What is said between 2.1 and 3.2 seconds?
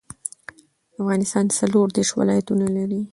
ولايتونه لري